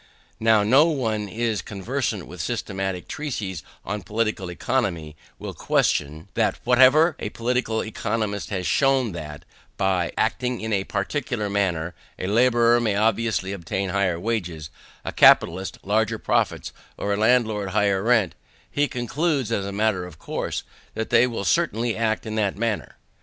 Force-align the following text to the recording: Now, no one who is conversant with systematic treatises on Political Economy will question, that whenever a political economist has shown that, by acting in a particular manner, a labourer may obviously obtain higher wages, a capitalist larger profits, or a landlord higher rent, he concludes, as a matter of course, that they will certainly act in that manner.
Now, 0.39 0.63
no 0.63 0.85
one 0.85 1.27
who 1.27 1.39
is 1.39 1.61
conversant 1.61 2.25
with 2.25 2.41
systematic 2.41 3.07
treatises 3.07 3.61
on 3.85 4.01
Political 4.01 4.49
Economy 4.49 5.15
will 5.37 5.53
question, 5.53 6.27
that 6.33 6.57
whenever 6.63 7.15
a 7.19 7.29
political 7.29 7.83
economist 7.83 8.49
has 8.49 8.65
shown 8.65 9.11
that, 9.11 9.45
by 9.77 10.11
acting 10.17 10.59
in 10.59 10.73
a 10.73 10.85
particular 10.85 11.51
manner, 11.51 11.93
a 12.17 12.25
labourer 12.25 12.79
may 12.79 12.95
obviously 12.95 13.53
obtain 13.53 13.89
higher 13.89 14.19
wages, 14.19 14.71
a 15.05 15.11
capitalist 15.11 15.77
larger 15.83 16.17
profits, 16.17 16.73
or 16.97 17.13
a 17.13 17.17
landlord 17.17 17.69
higher 17.69 18.01
rent, 18.01 18.33
he 18.71 18.87
concludes, 18.87 19.51
as 19.51 19.67
a 19.67 19.71
matter 19.71 20.03
of 20.07 20.17
course, 20.17 20.63
that 20.95 21.11
they 21.11 21.27
will 21.27 21.45
certainly 21.45 21.95
act 21.95 22.25
in 22.25 22.33
that 22.33 22.57
manner. 22.57 22.97